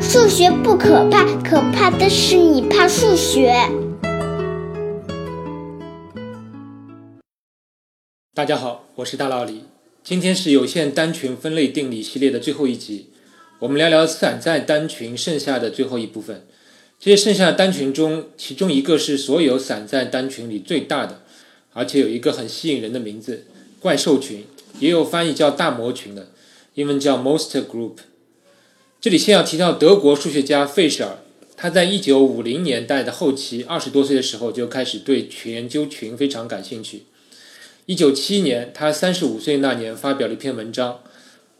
[0.00, 3.52] 数学不可怕，可怕的是你怕数学。
[8.32, 9.64] 大家好，我是大老李，
[10.02, 13.10] 今天是有限单群分类定理系列的最后一集，
[13.58, 16.46] 我们聊聊散在单群剩下的最后一部分。
[16.98, 21.20] 这些剩下的单群中，其中一个是所有散在单群里最大的，
[21.74, 23.44] 而且有一个很吸引人的名字——
[23.80, 24.46] 怪兽群，
[24.80, 26.28] 也有翻译叫大魔群的，
[26.72, 27.96] 英文叫 Monster Group。
[29.00, 31.18] 这里先要提到德国数学家费舍尔，
[31.56, 37.02] 他在一九五零年代的后期，二十多岁的时候就开始对群研究群非常感兴趣。
[37.84, 41.00] 一九七一年，他三十五岁那年发表了一篇文章，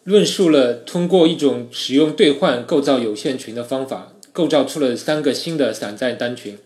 [0.05, 4.13] 论述了通过一种使用兑换构造有限群的方法。
[4.33, 6.59] 构造出了三个新的散在单群，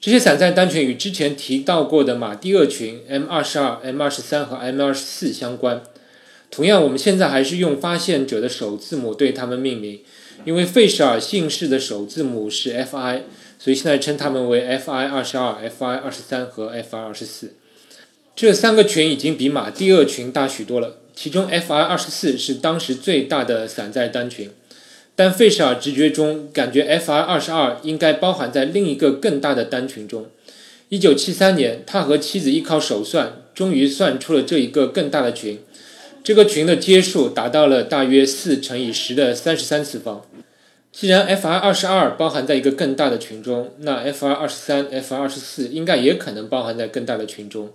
[0.00, 5.82] 这些散在单群与之前提到过的马蒂厄群 M 二十二、M 二十三和 M 二十四相关。
[6.54, 9.98] 同样，我们现在还是用发现者的首字母对它们命名，
[10.44, 13.22] 因为费舍尔姓氏的首字母是 Fi，
[13.58, 17.54] 所以现在称它们为 Fi 二十二、Fi 二十三和 Fi 二十四。
[18.36, 24.48] 这三个群已经比马蒂厄群大许多了，其中 Fi 二十四是当时最大的散在单群。
[25.16, 30.26] 但费舍尔直觉中感觉 Fi 二十二应该包含在另一个更大的单群中。
[30.88, 35.58] 一九七三年，他和妻子依靠手算，终于算出了这一个更大的群。
[36.24, 40.24] 这个群的阶数达到了大约四乘以十的三十三次方。
[40.90, 47.74] 既然 Fi 二十二包含在一个更大的群中，那 Fi 二十三、Fr 二十四应该也可能包含在更大的群中。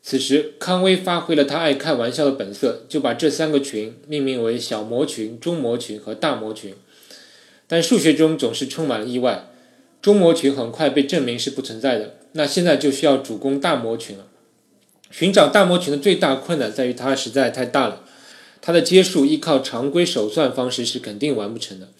[0.00, 6.74] 此时，康威发挥了他爱开玩笑的本色，就把这三个群命名为小模群、中模群和大模群。
[7.66, 9.48] 但数学中总是充满了意外，
[10.00, 12.14] 中模群很快被证明是不存在的。
[12.32, 14.26] 那现在就需要主攻大模群了。
[15.12, 18.02] 寻找大模群的最大困难在于它实在太大了，
[18.60, 21.90] 它的阶数依靠常规手算方式是肯定完不成的。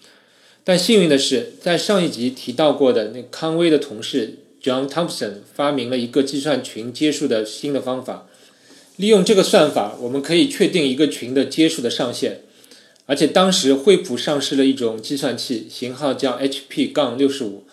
[0.64, 4.38] 但幸运的是，在上一集提到过的那康威的同事。
[4.62, 8.28] John Thompson 发明了一个计算群阶数的新的方法。
[8.94, 12.42] 利用这个算法，我们可以确定一个群的阶数的上限。
[13.06, 17.64] 而且当时惠普上市了一种计算器，型号叫 HP- 杠六十五。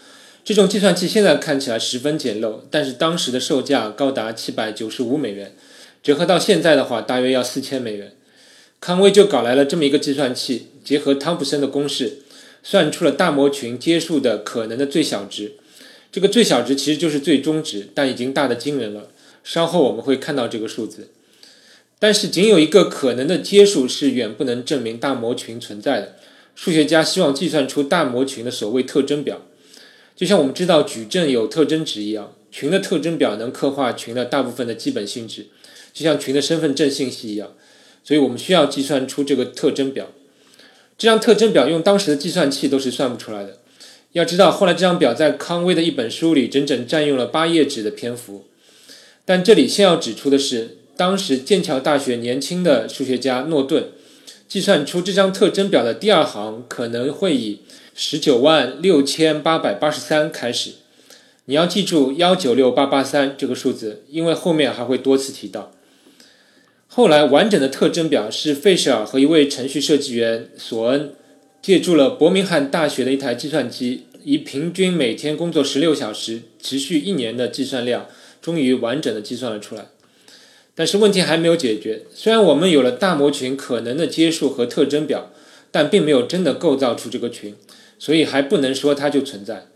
[0.49, 5.55] 这种计算器现在看起来十分简陋，但是当时的售价高达七百九十五美元，
[6.01, 8.13] 折合到现在的话，大约要四千美元。
[8.79, 12.23] 康威就搞来了这么一个计算器，结合汤普森的公式，
[12.63, 15.51] 算出了大模群阶数的可能的最小值。
[16.11, 19.09] 这个最小值其实就是最终值，但已经大的惊人了。
[19.43, 21.09] 稍后我们会看到这个数字。
[21.99, 26.15] 但是仅有一个可能的阶数是远不能证明大模群存在的。
[26.55, 29.43] 数学家希望计算出大模群的所谓特征表，
[30.19, 35.47] 就像我们知道矩阵有特征值一样，群的特征表能刻画群的大部分的基本性质，
[35.93, 37.53] 就像群的身份证信息一样。
[38.03, 40.09] 所以我们需要计算出这个特征表。
[40.97, 43.59] 这张特征表用当时的计算器都是算不出来的。
[44.11, 48.43] 要知道，后来这张表在康威的一本书里整整占用了八页纸的篇幅。
[49.23, 53.91] 但这里先要指出的是，当时剑桥大学年轻的数学家诺顿
[54.49, 57.61] 计算出这张特征表的第二行可能会以
[57.93, 60.71] 十九万六千八百八十三开始。
[61.45, 65.71] 你要记住幺九六八八三这个数字，因为后面还会多次提到。
[66.87, 71.13] 后来，完整的特征表是费舍尔和一位程序设计员索恩。
[71.61, 78.07] 借助了伯明翰大学的一台计算机，以平均每天工作十六小时、持续一年的计算量，
[78.41, 79.89] 终于完整的计算了出来。
[80.75, 82.03] 但是问题还没有解决。
[82.13, 85.31] 虽然我们有了大模群可能的阶数和特征表，
[85.71, 87.55] 但并没有真的构造出这个群，
[87.97, 89.67] 所以还不能说它就存在。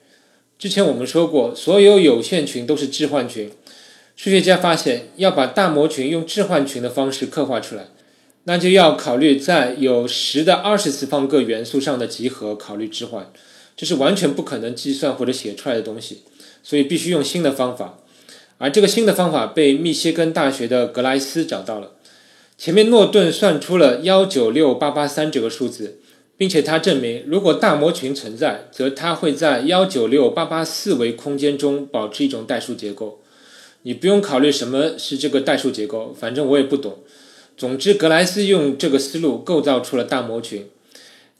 [0.57, 3.51] 之前我们说过，所有有限群都是置换群。
[4.15, 7.87] 数学家发现，要把大模群用置换群的方式刻画出来。
[8.45, 13.31] 那就要考虑在有十的二十次方个元素上的集合考虑置换，
[13.75, 16.23] 这是完全不可能计算或者写出来的东西，
[16.61, 17.99] 所以必须用新的方法。
[18.63, 21.91] 而这个新的方法被密歇根大学的格莱斯找到了。
[22.57, 25.99] 前面诺顿算出了幺九六八八三这个数字，
[26.37, 33.19] 并且他证明，如果大模群存在，则它会在幺九六八八四维空间中保持一种代数结构。
[33.81, 36.99] 你不用考虑什么是这个代数结构，反正我也不懂。
[37.57, 40.69] 总之，格莱斯用这个思路构造出了大模群。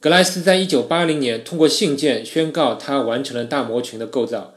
[0.01, 4.53] 格莱斯在一九八零年通过信件宣告他完成了大模群的构造。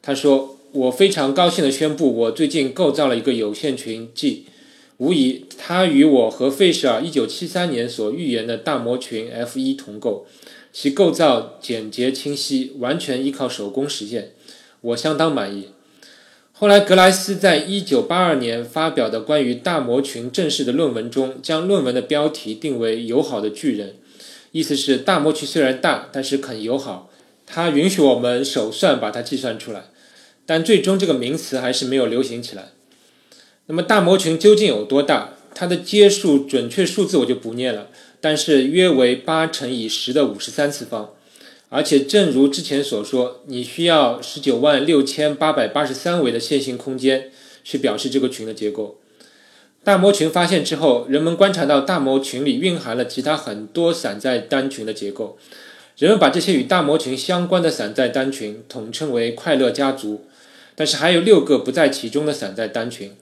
[0.00, 4.46] 他说：“我非常高兴地宣布，我最近构造了一个有限群 G。
[4.96, 10.26] 无疑，它与我和费舍尔一九七三年所预言的大模群 F 一同构，
[10.72, 14.32] 其构造简洁清晰，完全依靠手工实现。
[14.80, 15.68] 我相当满意。”
[16.50, 23.94] 后来，格莱斯在1982年发表的关于大模群正式的论文中，将论文的标题定为“友好的巨人”，
[24.50, 27.10] 意思是大模群虽然大，但是很友好，
[27.46, 29.84] 它允许我们手算把它计算出来。
[30.46, 32.68] 但最终这个名词还是没有流行起来。
[33.66, 35.30] 那么大模群究竟有多大？
[35.54, 37.88] 它的阶数准确数字我就不念了，
[38.20, 41.10] 但是约为八乘以十的五十三次方。
[41.68, 47.30] 而且正如之前所说，你需要十九万六千八百八十三维的线性空间
[47.62, 48.98] 去表示这个群的结构。
[49.82, 55.38] 大模群发现之后，人们观察到大模群里蕴含了其他很多散在单群的结构。
[55.96, 60.24] 人们把这些与大模群相关的散在单群统称为快乐家族。
[60.76, 63.12] 但是还有六个不在其中的散在单群，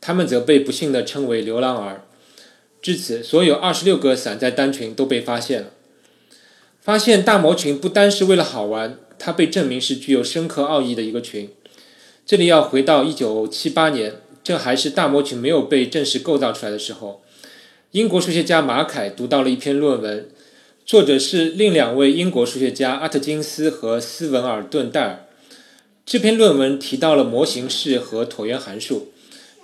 [0.00, 2.04] 他们则被不幸地称为流浪儿。
[2.80, 5.68] 至此，所有二十六个散在单群都被发现了。
[6.80, 11.48] 发现大模群不单是为了好玩，它被证明是具有深刻奥义的一个群。
[12.26, 17.22] 这里要回到一九七八年，这还是大模群没有被正式构造出来的时候。
[17.92, 20.28] 英国数学家马凯读到了一篇论文，
[20.86, 25.26] 作者是另两位英国数学家阿特金斯和斯文尔顿戴尔。
[26.04, 29.12] 这篇论文提到了模型式和椭圆函数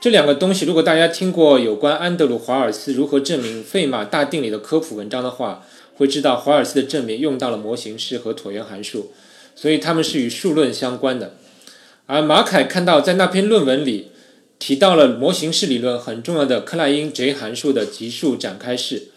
[0.01, 0.65] 这两个东西。
[0.65, 9.11] 如果大家听过有关安德鲁·华尔斯如何证明费马大定理的科普文章的话，会知道华尔斯的证明用到了模型式和椭圆函数，
[9.57, 11.35] 所以它们是与数论相关的。
[12.07, 14.13] 而马凯看到在那篇论文里
[14.61, 19.09] 提到了模型式理论很重要的克莱因 J 函数的级数展开式，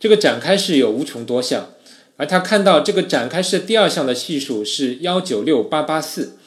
[0.00, 1.74] 这个展开式有无穷多项，
[2.16, 6.38] 而他看到这个展开式第二项的系数是幺九六八八四。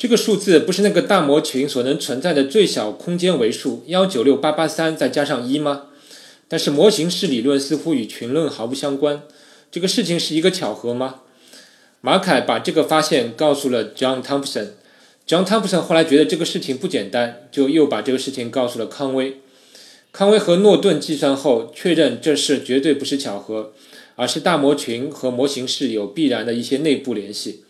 [0.00, 5.88] 这个数字不是那个大模群所能存在的最小空间维数幺九六八八三再加上一吗？
[6.48, 9.24] 但是模型式理论似乎与群论毫不相关。
[9.70, 11.16] 这个事情是一个巧合吗？
[12.00, 14.68] 马凯把这个发现告诉了 John Thompson。
[15.28, 19.42] John Thompson 后来觉得这个事情不简单，就又把这个事情告诉了康威。
[20.12, 23.74] 康威和诺顿计算后确认这事绝对不是巧合，
[24.16, 27.64] 而是大模群和模型式有必然的一些内部联系。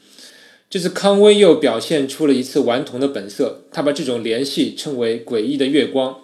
[0.71, 6.21] 这次康威又表现出了一次顽童的本色，他把这种联系称为“诡异的月光”。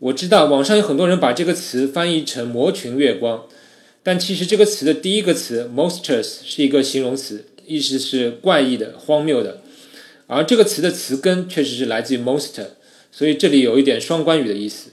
[0.00, 3.44] 我知道网上有很多人把这个词翻译成“魔群月光”，
[4.02, 9.60] 但其实这个词的第一个词 “monsters” 是一个形容词，意思是怪异的、荒谬的，
[10.26, 12.68] 而这个词的词根确实是来自于 “monster”，
[13.12, 14.92] 所以这里有一点双关语的意思。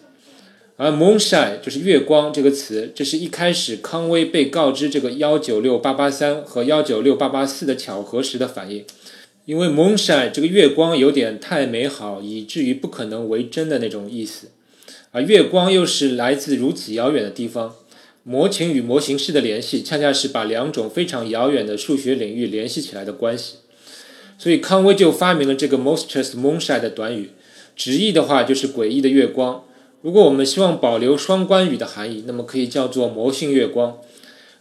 [0.80, 8.86] 而 “moonshine” 就是月光这个词，这是一开始康威被告知这个幺九六八八三和幺九六八八四的巧合时的反应，
[9.46, 14.50] 因为 “moonshine” 这个月光有点太美好，以至于不可能为真的那种意思，
[15.10, 17.74] 而月光又是来自如此遥远的地方，
[18.22, 23.56] 模型与模型式的联系恰恰是把两种非常遥远的数学领域联系起来的关系，
[24.38, 27.32] 所以康威就发明了这个 “monstrous moonshine” 的短语，
[27.76, 29.64] 直译的话就是诡异的月光。
[30.02, 33.98] 如果我们希望保留双关语的含义，那么可以叫做魔性月光。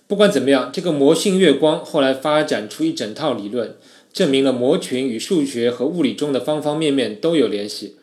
[0.07, 3.75] 不管怎么样，这个魔性月光后来发展出一整套理论，
[4.13, 7.97] 证明了模群与数学和物理中的方方面面都有联系。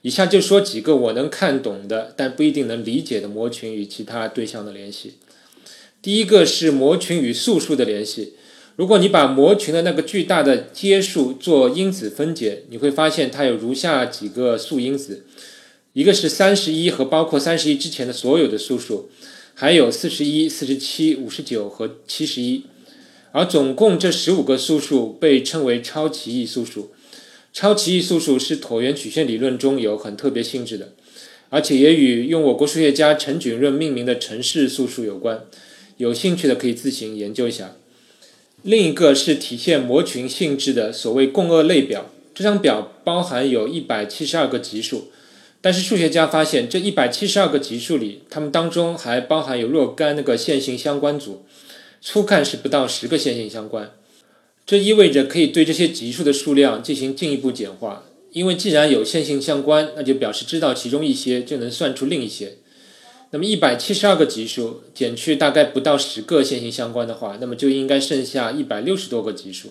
[0.00, 5.14] 以下就说几个我能看懂的，但不一定能理解的模群与其他对象的联系。
[6.02, 8.32] 第一个是模群与素数的联系。
[8.74, 15.24] 如果你把模群的那个巨大的阶数做因子分解，你会发现它有如下几个素因子。
[15.94, 19.10] 一个是三十一和包括三十一之前的所有的素数，
[19.52, 22.64] 还有四十一、四十七、五十九和七十一，
[23.32, 26.92] 而总共这十五个素数被称为超奇异素数。
[27.52, 30.94] 超奇异素数是椭圆曲线理论中有很特别性质的，
[31.50, 35.44] 而且也与用我国数学家陈景润命名的城市素数有关。
[35.98, 37.76] 有兴趣的可以自行研究一下。
[38.62, 45.08] 另一个是体现模群性质的所谓共轭类表，这张表包含有一百七十二个级数。
[45.62, 51.44] 但是数学家发现，这一百七十二个级数里，它们当中还包含有若干那个线性相关组，
[52.02, 53.92] 初看是不到十个线性相关。
[54.66, 62.54] 这意味着可以对这些级数的数量进行进一步简化，因为既然有线性相关，那就表示知道其中一些就能算出另一些。
[63.30, 69.70] 那么一百七十二个级数减去大概不到十个线性相关的话，那么就应该剩下一百六十多个级数。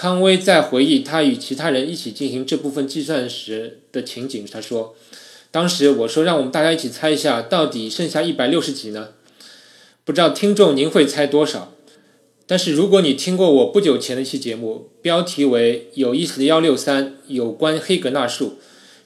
[0.00, 4.46] 康威在回忆他与其他人一起进行这部分计算时的情景。
[4.50, 4.94] 他说
[5.52, 9.10] ：“当时我说，让我们大家一起猜一下，到底剩下一百六十几呢？
[10.06, 11.74] 不知道听众您会猜多少？
[12.46, 18.54] 但是如果你听过我不久前的一期节目，标题为‘有意思的幺六三’，有关黑格纳数，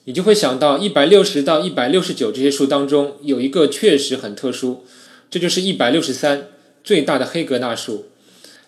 [0.05, 4.85] 你就会想到一百六十到一百六十九这些数当中有一个确实很特殊，
[5.29, 6.47] 这就是一百六十三，
[6.85, 8.05] 最大的黑格纳数。”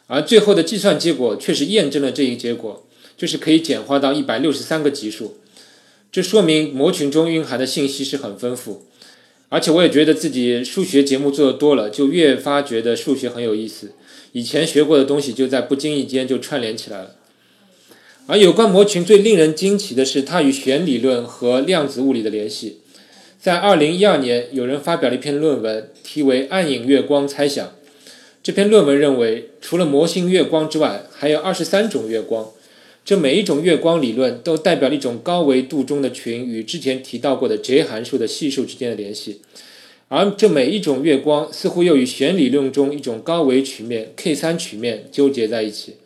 [0.06, 2.86] 而最后的计算结果确实验证了这一结果，
[3.16, 5.38] 就是可以简化到一百六十三个级数。
[6.12, 8.86] 这说明模群中蕴含的信息是很丰富。
[9.48, 13.92] 而且我也觉得自己数学节目做的多了，就越发觉得数学很有意思。
[14.32, 17.16] 以前学过的东西就在不经意间就串联起来了。
[18.26, 22.78] 而有关模群最令人惊奇的是它与弦理论和量子物理的联系。
[23.38, 27.66] 在二零一二年，有人发表了一篇论文，题为《暗影月光猜想》。
[28.46, 32.52] 这篇论文认为，除了模型月光之外，还有二十三种月光。
[33.04, 39.40] 这每一种月光理论都代表了一种高维度中的群与之前提到过的 J 函数的系数之间的联系。
[40.06, 45.96] 而这每一种月光似乎又与弦理论中一种高维曲面 K 三曲面纠结在一起。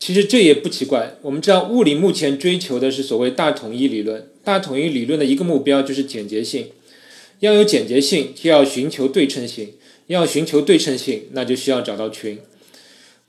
[0.00, 1.18] 其实这也不奇怪。
[1.22, 4.26] 我们知道，物理目前追求的是所谓大统一理论。
[4.42, 6.70] 大统一理论的一个目标就是简洁性。
[7.38, 9.74] 要有简洁性，就要寻求对称性。
[10.08, 12.38] 要寻求对称性，那就需要找到群。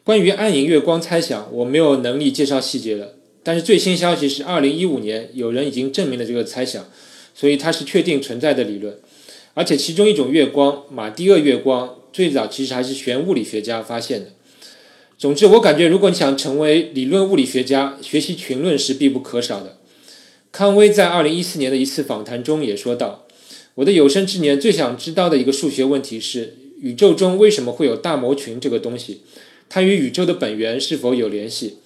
[0.03, 3.15] 关于暗影月光猜想，我没有能力介绍细节了。
[3.43, 6.89] 但是最新消息是，二零一五年有人已经证明了这个猜想，
[7.33, 8.97] 所以它是确定存在的理论。
[9.53, 14.31] 而且其中一种月光——马蒂厄月光，最早其实还是玄物理学家发现的。
[15.17, 19.77] 总之，我感觉如果你想成为理论物理学家，学习群论是必不可少的。
[20.51, 23.25] 康威在二零一四年的一次访谈中也说道
[23.75, 29.21] ：“我的有生之年最想知道的一个数学问题是，宇宙中为什么会有大模群这个东西？
[29.69, 31.77] 它与宇宙的本源是否有联系？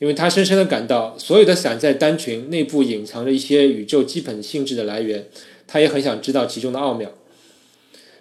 [0.00, 5.28] 因为他深深的感到，所有的散在单群内部隐藏着一些宇宙基本性质的来源。
[5.66, 7.12] 他也很想知道其中的奥妙。”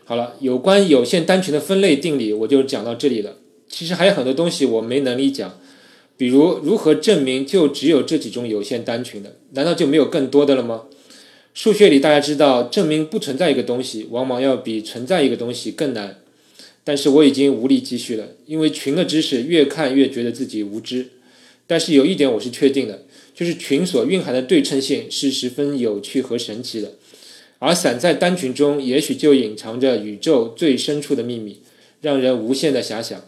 [0.05, 3.37] 好了，有关有限单群的分类定理，我就讲到这里了。
[3.67, 5.59] 其实还有很多东西我没能力讲，
[6.15, 9.37] 比如如何证明就只有这几种有限单群的？
[9.51, 10.83] 难道就没有更多的了吗？
[11.53, 16.19] 数学里大家知道，证明不存在一个东西，往往要比存在一个东西更难。
[16.83, 21.09] 但是我已经无力继续了，因为群的知识越看越觉得自己无知。
[21.67, 23.03] 但是有一点我是确定的，
[23.35, 26.93] 就是群所蕴含的对称性是十分有趣和神奇的，
[27.59, 31.59] 而散在单群中，也许就隐藏着宇宙最深处的秘密，
[32.01, 33.23] 让人无限的遐想。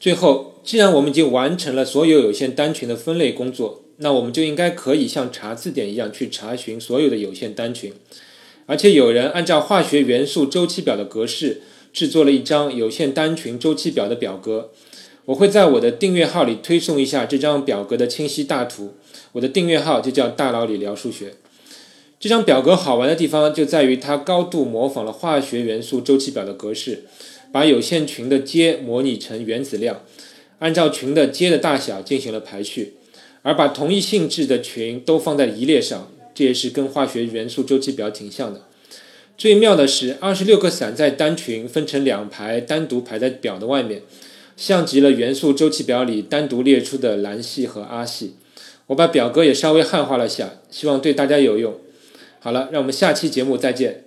[0.00, 7.92] 最后，既然我们已经完成了所有有限单群的分类工作，那我们就应该可以像查字典一样去查询所有的有限单群。
[8.66, 14.70] 而且有人按照化学元素周期表的格式制作了一张有限单群周期表的表格。
[15.26, 18.94] 我会在我的订阅号里推送一下这张表格的清晰大图。
[19.32, 21.34] 我的订阅号就叫大佬里聊数学。
[22.18, 27.04] 这张表格好玩的地方就在于它高度模仿了化学元素周期表的格式。
[27.52, 30.02] 把有限群的阶模拟成原子量，
[30.58, 32.94] 按照群的阶的大小进行了排序，
[33.44, 38.62] 而把同一性质的群都放在一列上，这也是跟化学元素周期表挺像的。
[39.36, 44.00] 最妙的是，二十六个散在单群分成两排，单独排在表的外面，
[44.56, 48.36] 像极了元素周期表里单独列出的兰系和阿系。
[48.86, 51.74] 我把表格也稍微汉化了下，希望对大家有用。
[52.40, 54.03] 好了，让我们下期节目再见。